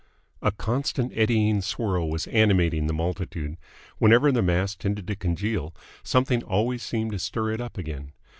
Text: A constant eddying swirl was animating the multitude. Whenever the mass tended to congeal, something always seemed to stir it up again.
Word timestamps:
A 0.41 0.51
constant 0.51 1.11
eddying 1.15 1.61
swirl 1.61 2.09
was 2.09 2.25
animating 2.25 2.87
the 2.87 2.91
multitude. 2.93 3.57
Whenever 3.99 4.31
the 4.31 4.41
mass 4.41 4.73
tended 4.75 5.05
to 5.05 5.15
congeal, 5.15 5.75
something 6.01 6.41
always 6.41 6.81
seemed 6.81 7.11
to 7.11 7.19
stir 7.19 7.51
it 7.51 7.61
up 7.61 7.77
again. 7.77 8.11